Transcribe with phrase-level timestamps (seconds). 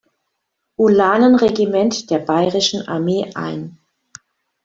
[0.79, 3.77] Ulanen-Regiment der Bayerischen Armee ein.